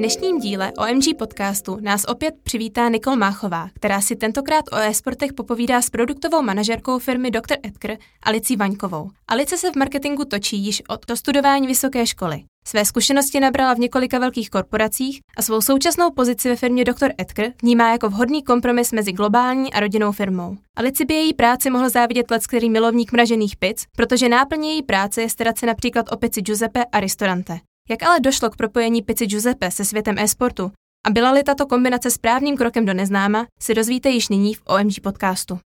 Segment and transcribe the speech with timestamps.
[0.00, 5.82] dnešním díle OMG podcastu nás opět přivítá Nikol Máchová, která si tentokrát o e-sportech popovídá
[5.82, 7.56] s produktovou manažerkou firmy Dr.
[7.62, 9.10] Edgar Alicí Vaňkovou.
[9.28, 12.42] Alice se v marketingu točí již od dostudování vysoké školy.
[12.66, 17.10] Své zkušenosti nabrala v několika velkých korporacích a svou současnou pozici ve firmě Dr.
[17.18, 20.56] Edgar vnímá jako vhodný kompromis mezi globální a rodinnou firmou.
[20.76, 25.22] Alici by její práci mohl závidět let, který milovník mražených pic, protože náplně její práce
[25.22, 27.60] je starat se například o pici Giuseppe a Ristorante.
[27.88, 30.72] Jak ale došlo k propojení pici Giuseppe se světem e-sportu
[31.06, 35.58] a byla-li tato kombinace správným krokem do neznáma, si dozvíte již nyní v OMG podcastu.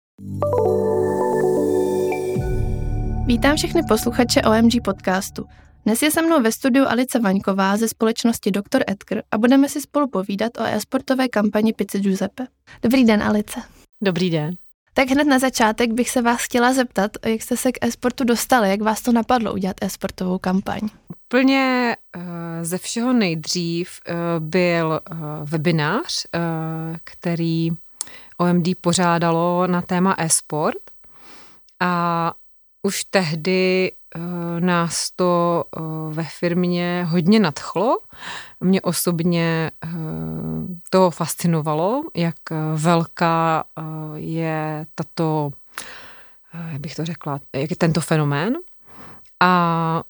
[3.26, 5.44] Vítám všechny posluchače OMG podcastu.
[5.84, 8.82] Dnes je se mnou ve studiu Alice Vaňková ze společnosti Dr.
[8.86, 12.46] Edgar a budeme si spolu povídat o e-sportové kampani Pici Giuseppe.
[12.82, 13.60] Dobrý den, Alice.
[14.02, 14.54] Dobrý den.
[14.94, 18.70] Tak hned na začátek bych se vás chtěla zeptat, jak jste se k e-sportu dostali,
[18.70, 20.80] jak vás to napadlo udělat e-sportovou kampaň?
[21.32, 22.22] Úplně uh,
[22.62, 24.14] ze všeho nejdřív uh,
[24.48, 25.18] byl uh,
[25.48, 26.26] webinář,
[27.04, 27.70] který
[28.38, 30.82] OMD pořádalo na téma e-sport
[31.80, 32.34] a
[32.82, 33.92] už tehdy
[34.58, 35.64] nás to
[36.10, 37.98] ve firmě hodně nadchlo.
[38.60, 39.70] Mě osobně
[40.90, 42.36] to fascinovalo, jak
[42.74, 43.64] velká
[44.14, 45.50] je tato,
[46.72, 48.56] jak bych to řekla, jak je tento fenomén.
[49.40, 50.02] A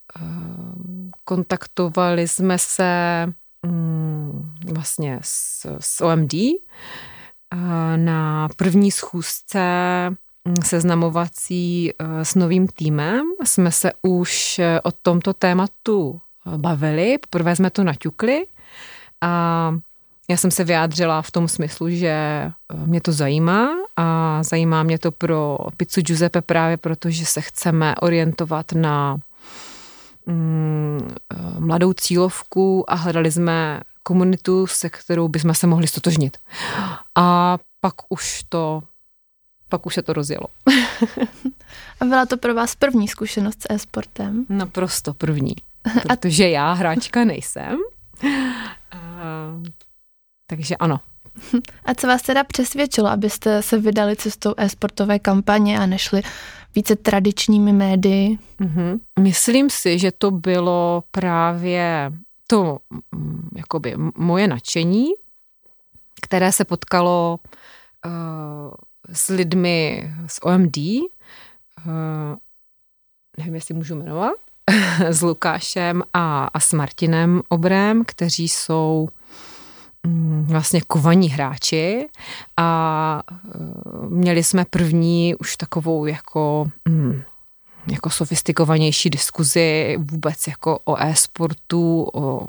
[1.25, 3.27] kontaktovali jsme se
[3.63, 6.35] um, vlastně s, s OMD
[7.97, 9.61] na první schůzce
[10.49, 13.27] Mm, seznamovací eh, s novým týmem.
[13.45, 18.47] Jsme se už eh, o tomto tématu eh, bavili, poprvé jsme to naťukli.
[19.21, 19.75] A
[20.31, 22.17] já jsem se vyjádřila v tom smyslu, že
[22.87, 23.69] mě to zajímá.
[23.97, 29.21] A zajímá mě to pro pizzu Giuseppe právě proto, že se chceme orientovat na mm,
[31.59, 36.37] mladou cílovku a hledali jsme komunitu, se kterou bychom se mohli stotožnit.
[37.15, 38.83] A pak už to
[39.73, 40.47] pak už se to rozjelo.
[42.01, 44.47] A byla to pro vás první zkušenost s e-sportem?
[44.49, 45.55] Naprosto první,
[46.03, 47.79] protože já hráčka nejsem.
[48.91, 48.99] A,
[50.47, 51.01] takže ano.
[51.85, 56.23] A co vás teda přesvědčilo, abyste se vydali cestou e-sportové kampaně a nešli
[56.75, 58.39] více tradičními médii?
[58.61, 59.01] Mm-hmm.
[59.21, 62.13] Myslím si, že to bylo právě
[62.47, 62.79] to
[63.57, 65.07] jakoby moje nadšení,
[66.23, 67.39] které se potkalo
[68.07, 68.13] uh,
[69.13, 71.03] s lidmi z OMD, uh,
[71.87, 72.37] eh,
[73.39, 74.35] nevím, jestli můžu jmenovat,
[75.09, 79.09] s Lukášem a, a s Martinem Obrem, kteří jsou
[80.43, 82.07] vlastně kovaní hráči
[82.57, 83.23] a
[83.55, 87.23] uh, měli jsme první už takovou jako mm,
[87.87, 92.47] jako sofistikovanější diskuzi vůbec jako o e-sportu, o,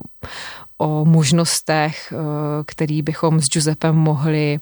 [0.77, 2.19] o možnostech, uh,
[2.65, 4.59] který bychom s Giuseppem mohli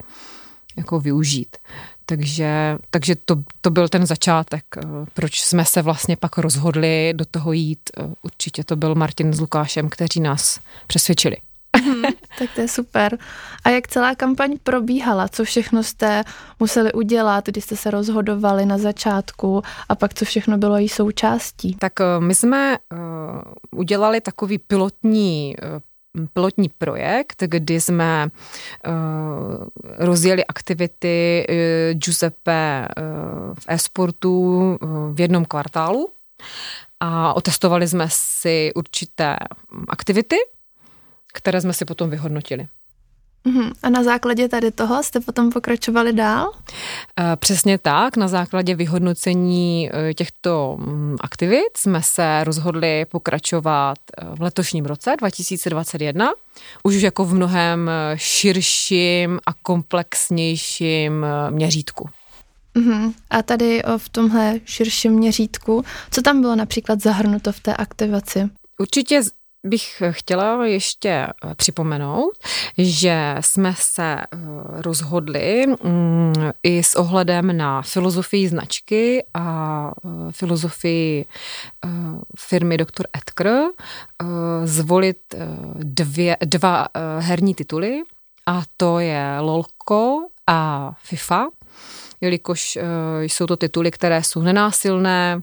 [0.78, 1.58] jako využít.
[2.06, 4.82] Takže, takže to, to byl ten začátek, eh,
[5.14, 7.80] proč jsme se vlastně pak rozhodli do toho jít.
[7.98, 11.38] Eh, určitě to byl Martin s Lukášem, kteří nás přesvědčili.
[11.78, 12.04] Hmm,
[12.40, 13.18] tak to je super.
[13.64, 15.28] A jak celá kampaň probíhala?
[15.28, 16.24] Co všechno jste
[16.60, 21.76] museli udělat, když jste se rozhodovali na začátku a pak co všechno bylo její součástí?
[21.76, 22.78] Tak eh, my jsme
[23.72, 25.56] udělali takový pilotní
[26.34, 28.28] pilotní projekt, kdy jsme
[28.88, 28.94] uh,
[29.98, 31.56] rozjeli aktivity uh,
[32.00, 36.10] Giuseppe uh, v e-sportu uh, v jednom kvartálu
[37.00, 39.36] a otestovali jsme si určité
[39.88, 40.36] aktivity,
[41.34, 42.68] které jsme si potom vyhodnotili.
[43.46, 43.72] Mhm.
[43.84, 46.52] A na základě tady toho jste potom pokračovali dál?
[47.20, 48.18] Eh, přesně tak.
[48.18, 55.16] Na základě vyhodnocení eh, těchto mm, aktivit jsme se rozhodli pokračovat eh, v letošním roce
[55.20, 56.32] 2021,
[56.84, 62.10] už jako v mnohem širším a komplexnějším měřítku.
[62.76, 63.14] Uhum.
[63.30, 68.50] A tady v tomhle širším měřítku, co tam bylo například zahrnuto v té aktivaci?
[68.80, 69.22] Určitě
[69.64, 72.32] bych chtěla ještě eh, připomenout,
[72.78, 74.28] že jsme se eh,
[74.68, 81.26] rozhodli mm, i s ohledem na filozofii značky a eh, filozofii
[82.40, 83.06] firmy Dr.
[83.14, 83.48] Edgar
[84.64, 85.36] zvolit
[85.76, 86.88] dvě, dva
[87.20, 88.02] herní tituly
[88.46, 91.48] a to je LOLko a FIFA,
[92.22, 92.78] jelikož
[93.22, 95.42] jsou to tituly, které jsou nenásilné,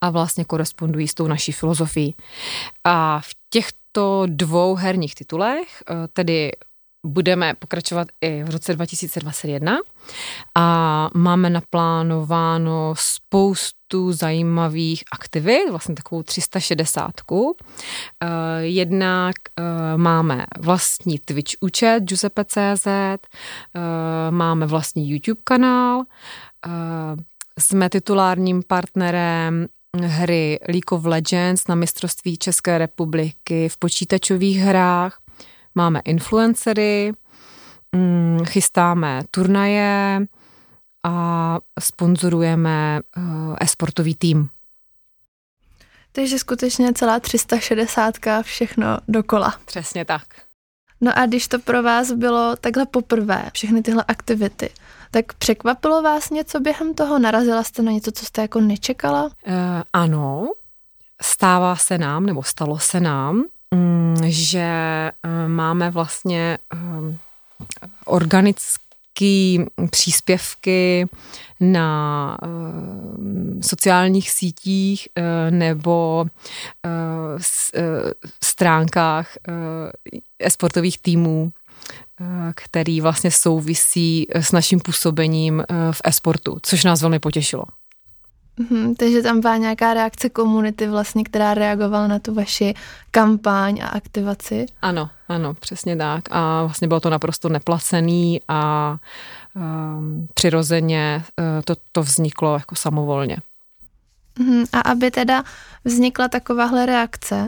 [0.00, 2.14] a vlastně korespondují s tou naší filozofií.
[2.84, 6.52] A v těchto dvou herních titulech, eh, tedy
[7.06, 9.78] budeme pokračovat i v roce 2021
[10.54, 17.12] a máme naplánováno spoustu zajímavých aktivit, vlastně takovou 360.
[18.22, 18.26] Eh,
[18.60, 22.86] jednak eh, máme vlastní Twitch účet Giuseppe.cz,
[24.30, 26.02] máme vlastní YouTube kanál,
[27.58, 29.66] jsme titulárním partnerem
[30.04, 35.18] hry League of Legends na mistrovství České republiky v počítačových hrách.
[35.74, 37.12] Máme influencery,
[37.92, 40.26] mm, chystáme turnaje
[41.02, 43.20] a sponzorujeme eh,
[43.60, 44.48] e-sportový tým.
[46.12, 49.54] Takže skutečně celá 360 všechno dokola.
[49.64, 50.22] Přesně tak.
[51.00, 54.70] No a když to pro vás bylo takhle poprvé, všechny tyhle aktivity,
[55.10, 57.18] tak překvapilo vás něco během toho?
[57.18, 59.24] Narazila jste na něco, co jste jako nečekala?
[59.24, 59.30] Uh,
[59.92, 60.48] ano,
[61.22, 64.70] stává se nám, nebo stalo se nám, um, že
[65.24, 67.18] uh, máme vlastně um,
[68.04, 71.06] organický příspěvky
[71.60, 78.10] na uh, sociálních sítích uh, nebo uh, s, uh,
[78.42, 79.54] stránkách uh,
[80.38, 81.65] esportových týmů Eh,
[82.54, 87.64] který vlastně souvisí eh, s naším působením eh, v e-sportu, což nás velmi potěšilo.
[88.70, 92.74] Mm, takže tam byla nějaká reakce komunity vlastně, která reagovala na tu vaši
[93.10, 94.66] kampaň a aktivaci?
[94.82, 96.24] Ano, ano, přesně tak.
[96.30, 98.96] A vlastně bylo to naprosto neplacený a
[99.54, 103.36] um, přirozeně uh, to, to vzniklo jako samovolně.
[104.38, 105.44] Mm, a aby teda
[105.84, 107.46] vznikla takováhle reakce,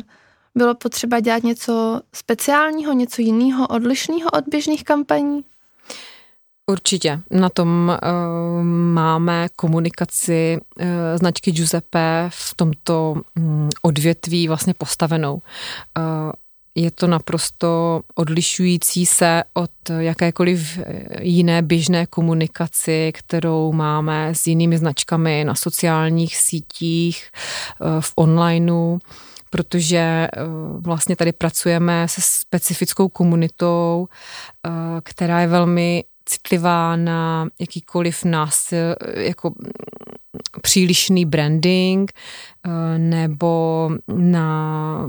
[0.59, 5.45] bylo potřeba dělat něco speciálního, něco jiného, odlišného od běžných kampaní?
[6.67, 7.21] Určitě.
[7.31, 8.63] Na tom uh,
[8.93, 15.35] máme komunikaci uh, značky Giuseppe v tomto um, odvětví vlastně postavenou.
[15.35, 16.33] Uh,
[16.75, 20.79] je to naprosto odlišující se od jakékoliv
[21.21, 27.31] jiné běžné komunikaci, kterou máme s jinými značkami na sociálních sítích,
[28.01, 28.99] v onlineu
[29.51, 30.29] protože eh,
[30.79, 34.09] vlastně tady pracujeme se specifickou komunitou,
[34.67, 34.71] eh,
[35.03, 38.73] která je velmi citlivá na jakýkoliv nás
[39.15, 39.55] jako
[40.63, 45.01] přílišný branding eh, nebo na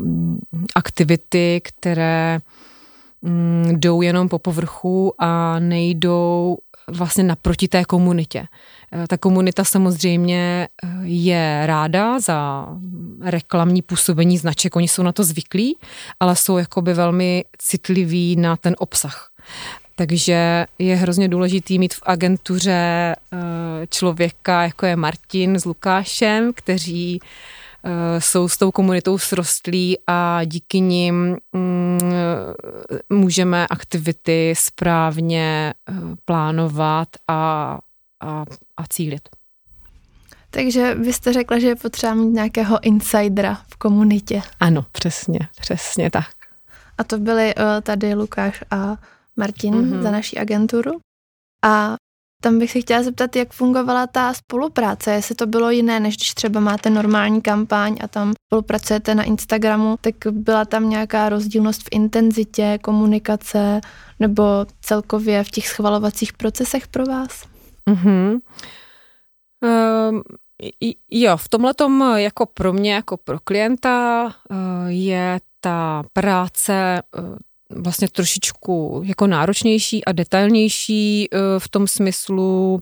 [0.75, 2.39] aktivity, které
[3.21, 6.57] mm, jdou jenom po povrchu a nejdou
[6.91, 8.47] vlastně naproti té komunitě.
[8.91, 12.67] Eh, ta komunita samozřejmě eh, je ráda za
[13.21, 15.77] reklamní působení značek, oni jsou na to zvyklí,
[16.19, 19.29] ale jsou jakoby velmi citliví na ten obsah.
[19.95, 23.37] Takže je hrozně důležitý mít v agentuře eh,
[23.89, 27.19] člověka, jako je Martin s Lukášem, kteří
[28.19, 31.99] jsou s tou komunitou srostlí a díky nim mm,
[33.09, 35.73] můžeme aktivity správně
[36.25, 37.79] plánovat a
[38.21, 38.45] a,
[38.77, 39.29] a cílit.
[40.51, 44.41] Takže vy jste řekla, že je potřeba mít nějakého insidera v komunitě.
[44.59, 46.29] Ano, přesně, přesně tak.
[46.97, 48.97] A to byli uh, tady Lukáš a
[49.35, 50.01] Martin mm-hmm.
[50.01, 50.91] za naší agenturu.
[51.65, 51.95] A
[52.41, 56.33] tam bych se chtěla zeptat, jak fungovala ta spolupráce, jestli to bylo jiné, než když
[56.33, 61.87] třeba máte normální kampaň a tam spolupracujete na Instagramu, tak byla tam nějaká rozdílnost v
[61.91, 63.81] intenzitě, komunikace
[64.19, 64.43] nebo
[64.81, 67.43] celkově v těch schvalovacích procesech pro vás?
[67.89, 68.39] Mm-hmm.
[69.63, 70.21] Uh,
[71.11, 71.73] jo, v tomhle
[72.15, 74.57] jako pro mě, jako pro klienta uh,
[74.87, 77.35] je ta práce uh,
[77.69, 82.79] vlastně trošičku jako náročnější a detailnější uh, v tom smyslu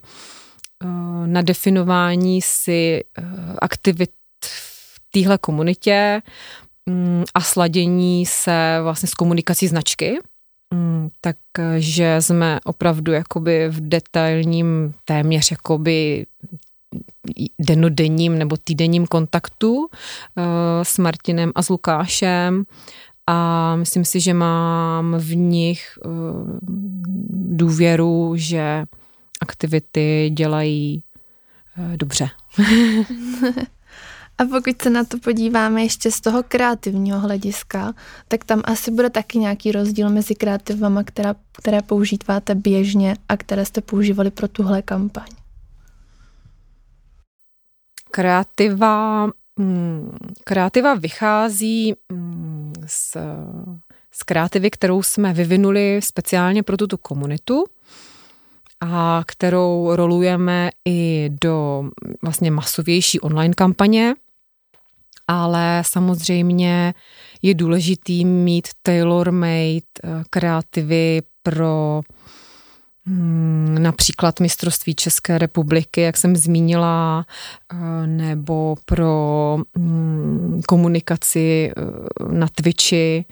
[0.84, 3.26] uh, na definování si uh,
[3.62, 4.12] aktivit
[4.46, 6.22] v téhle komunitě
[6.86, 10.20] um, a sladění se vlastně s komunikací značky.
[10.74, 16.26] Mm, takže jsme opravdu jakoby v detailním téměř jakoby
[17.60, 19.88] denodenním nebo týdenním kontaktu
[20.84, 22.64] s Martinem a s Lukášem
[23.28, 26.12] a myslím si, že mám v nich uh,
[27.58, 28.86] důvěru, že
[29.42, 31.04] aktivity dělají
[31.78, 32.30] uh, dobře.
[34.38, 37.94] A pokud se na to podíváme ještě z toho kreativního hlediska,
[38.28, 43.66] tak tam asi bude taky nějaký rozdíl mezi kreativama, která, které používáte běžně a které
[43.66, 45.28] jste používali pro tuhle kampaň.
[48.12, 49.26] Kreativa,
[49.60, 51.94] mm, kreativa vychází
[52.88, 53.18] z,
[54.12, 57.66] z kreativy, kterou jsme vyvinuli speciálně pro tuto komunitu
[58.82, 61.90] a kterou rolujeme i do
[62.22, 64.16] vlastně masovější online kampaně,
[65.28, 66.94] ale samozřejmě
[67.42, 72.47] je důležitý mít tailor-made eh, kreativy pro hmm,
[73.80, 77.26] například mistrovství České republiky, jak jsem zmínila,
[77.74, 81.82] eh, nebo pro hmm, komunikaci eh,
[82.32, 83.26] na Twitchi,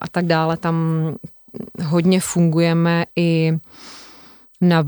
[0.00, 0.56] a tak dále.
[0.56, 0.76] Tam
[1.84, 3.52] hodně fungujeme i
[4.60, 4.84] na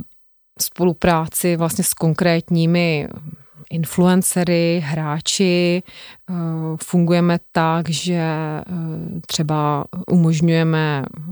[0.61, 3.09] spolupráci vlastně s konkrétními
[3.71, 5.83] influencery, hráči.
[6.31, 6.35] Eh,
[6.83, 8.62] fungujeme tak, že eh,
[9.26, 11.23] třeba umožňujeme eh,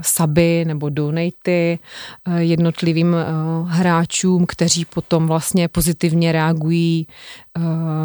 [0.00, 1.78] saby nebo donaty
[2.38, 3.16] jednotlivým
[3.66, 7.06] hráčům, kteří potom vlastně pozitivně reagují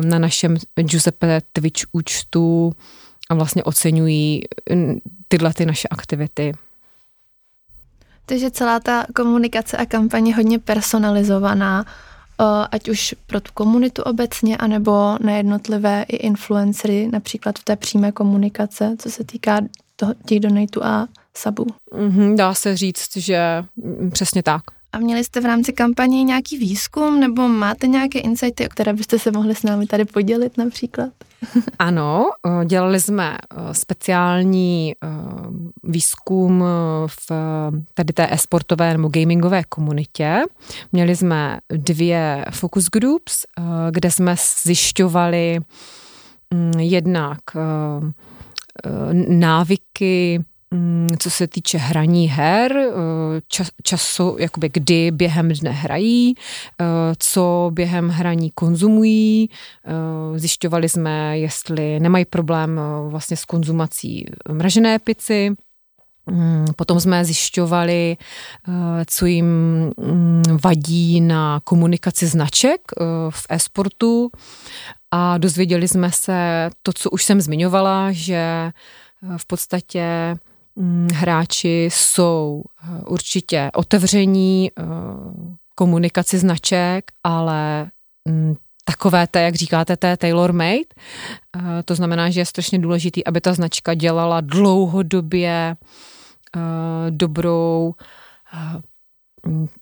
[0.05, 2.73] na našem Giuseppe Twitch účtu
[3.29, 4.41] a vlastně oceňují
[5.27, 6.53] tyhle ty naše aktivity.
[8.25, 11.85] Takže celá ta komunikace a kampaně je hodně personalizovaná,
[12.71, 18.11] ať už pro tu komunitu obecně, anebo na jednotlivé i influencery, například v té přímé
[18.11, 19.59] komunikace, co se týká
[19.95, 21.65] toho, těch donatů a sabů.
[21.91, 24.63] Mm-hmm, dá se říct, že mm, přesně tak.
[24.93, 29.19] A měli jste v rámci kampaně nějaký výzkum nebo máte nějaké insighty, o které byste
[29.19, 31.09] se mohli s námi tady podělit například?
[31.79, 32.25] Ano,
[32.65, 33.37] dělali jsme
[33.71, 34.93] speciální
[35.83, 36.63] výzkum
[37.07, 37.31] v
[37.93, 40.41] tady té esportové nebo gamingové komunitě.
[40.91, 43.45] Měli jsme dvě focus groups,
[43.91, 45.59] kde jsme zjišťovali
[46.53, 47.39] mm, jednak
[49.27, 50.39] návyky
[50.75, 52.93] Mm, co se týče hraní her, eh,
[53.47, 56.35] čas, času, jakoby kdy během dne hrají,
[56.81, 56.85] eh,
[57.19, 59.49] co během hraní konzumují.
[59.85, 65.51] Eh, zjišťovali jsme, jestli nemají problém vlastně s konzumací mražené pici,
[66.31, 68.17] mm, Potom jsme zjišťovali,
[69.05, 69.45] co jim
[69.97, 72.81] mm, vadí na komunikaci značek
[73.29, 74.29] v e-sportu
[75.15, 78.71] a dozvěděli jsme se to, co už jsem zmiňovala, že
[79.37, 80.35] v podstatě
[80.75, 84.83] Mm, hráči jsou eh, určitě otevření eh,
[85.75, 87.91] komunikaci značek, ale
[88.25, 88.55] mm,
[88.85, 90.85] takové té, jak říkáte, té tailor-made.
[91.57, 95.75] Eh, to znamená, že je strašně důležitý, aby ta značka dělala dlouhodobě
[97.09, 97.93] dobrou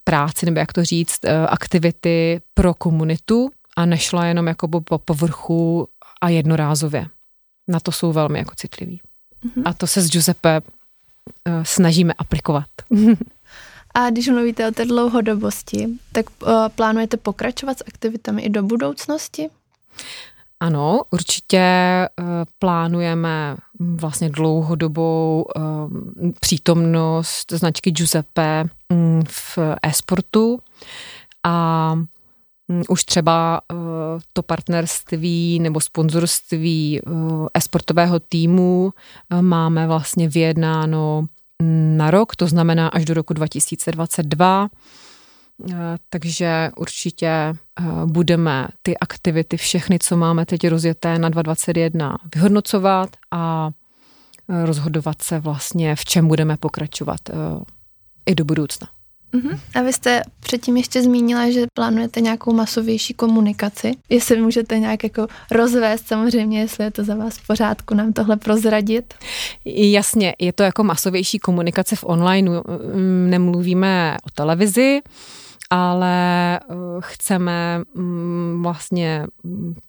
[0.03, 5.87] práci, nebo jak to říct, aktivity pro komunitu a nešla jenom jako po povrchu
[6.21, 7.07] a jednorázově.
[7.67, 9.01] Na to jsou velmi jako citliví.
[9.45, 9.61] Mm-hmm.
[9.65, 10.61] A to se s Giuseppe
[11.45, 12.65] Eh, snažíme aplikovat.
[13.95, 19.49] A když mluvíte o té dlouhodobosti, tak uh, plánujete pokračovat s aktivitami i do budoucnosti?
[20.59, 21.61] Ano, určitě
[22.19, 22.25] uh,
[22.59, 25.61] plánujeme vlastně dlouhodobou uh,
[26.39, 30.59] přítomnost značky Giuseppe um, v e-sportu
[31.43, 31.93] a
[32.89, 33.77] už třeba uh,
[34.33, 37.01] to partnerství nebo sponzorství
[37.53, 38.93] e-sportového týmu
[39.41, 41.25] máme vlastně vyjednáno
[41.97, 44.69] na rok, to znamená až do roku 2022.
[45.71, 45.75] Eh,
[46.09, 47.55] takže určitě eh,
[48.05, 53.71] budeme ty aktivity, všechny, co máme teď rozjeté na 2021, vyhodnocovat a
[54.49, 57.19] eh, rozhodovat se vlastně, v čem budeme pokračovat
[58.25, 58.87] i do budoucna.
[59.33, 59.59] Uh-huh.
[59.75, 63.91] A vy jste předtím ještě zmínila, že plánujete nějakou masovější komunikaci.
[64.09, 68.37] Jestli můžete nějak jako rozvést, samozřejmě, jestli je to za vás v pořádku, nám tohle
[68.37, 69.13] prozradit.
[69.65, 72.51] Jasně, je to jako masovější komunikace v online,
[73.29, 75.01] nemluvíme o televizi,
[75.69, 79.25] ale eh, chceme mm, vlastně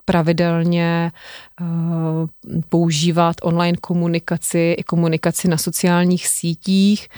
[0.05, 1.13] pravidelně
[1.61, 1.65] eh,
[2.69, 7.09] používat online komunikaci i komunikaci na sociálních sítích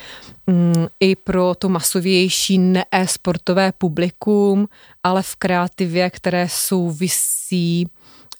[0.46, 4.68] mm, i pro to masovější ne-sportové publikum,
[5.02, 7.88] ale v kreativě, které souvisí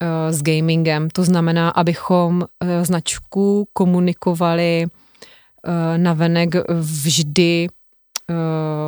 [0.01, 1.11] eh, s gamingem.
[1.11, 2.45] To znamená, abychom
[2.83, 4.87] značku komunikovali
[5.97, 7.69] navenek vždy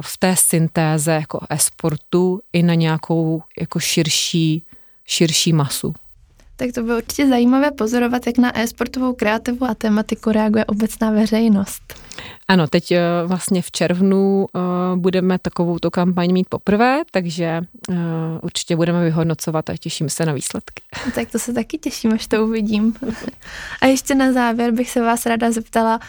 [0.00, 4.64] v té syntéze jako e-sportu i na nějakou jako širší,
[5.04, 5.94] širší masu.
[6.56, 11.94] Tak to bylo určitě zajímavé pozorovat, jak na e-sportovou kreativu a tematiku reaguje obecná veřejnost.
[12.48, 14.60] Ano, teď eh, vlastně v červnu eh,
[14.96, 17.94] budeme takovou tu kampaň mít poprvé, takže eh,
[18.42, 20.82] určitě budeme vyhodnocovat a těším se na výsledky.
[21.14, 22.94] Tak to se taky těším, až to uvidím.
[23.82, 26.00] A ještě na závěr bych se vás ráda zeptala,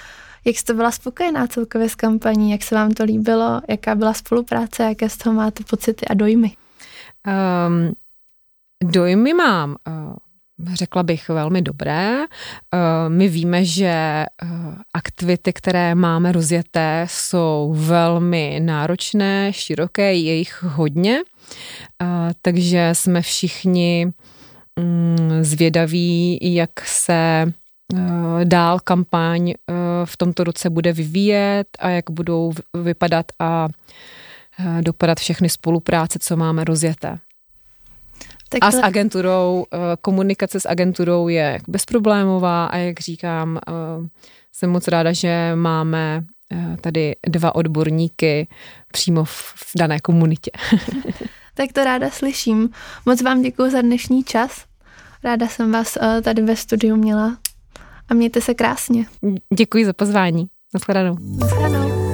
[0.45, 4.83] jak jste byla spokojená celkově s kampaní, jak se vám to líbilo, jaká byla spolupráce,
[4.83, 6.51] jaké z toho máte pocity a dojmy?
[7.27, 7.93] Um,
[8.91, 12.17] dojmy mám, uh, řekla bych, velmi dobré.
[12.19, 12.27] Uh,
[13.07, 21.19] my víme, že uh, aktivity, které máme rozjeté, jsou velmi náročné, široké, je jich hodně,
[22.41, 24.11] takže jsme všichni
[24.79, 27.53] mm, zvědaví, jak se
[27.95, 29.53] Eh, dál kampaň eh,
[30.05, 33.67] v tomto roce bude vyvíjet a jak budou vypadat a
[34.59, 37.17] eh, dopadat všechny spolupráce, co máme rozjeté.
[38.49, 39.65] Tak a s agenturou,
[40.01, 43.59] komunikace s agenturou je bezproblémová a jak říkám,
[44.51, 46.23] jsem moc ráda, že máme
[46.81, 48.47] tady dva odborníky
[48.91, 50.51] přímo v dané komunitě.
[51.53, 52.69] tak to ráda slyším.
[53.05, 54.65] Moc vám děkuji za dnešní čas.
[55.23, 57.37] Ráda jsem vás tady ve studiu měla
[58.09, 59.05] a mějte se krásně.
[59.57, 60.47] Děkuji za pozvání.
[60.73, 61.17] Naschledanou.
[61.39, 62.08] Naschledanou.